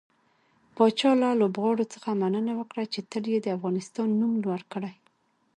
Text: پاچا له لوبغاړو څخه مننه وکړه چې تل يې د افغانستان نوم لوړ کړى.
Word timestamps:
پاچا 0.75 1.11
له 1.21 1.29
لوبغاړو 1.41 1.85
څخه 1.93 2.09
مننه 2.21 2.51
وکړه 2.59 2.83
چې 2.93 2.99
تل 3.11 3.23
يې 3.31 3.39
د 3.43 3.47
افغانستان 3.57 4.07
نوم 4.19 4.33
لوړ 4.43 4.61
کړى. 4.73 4.93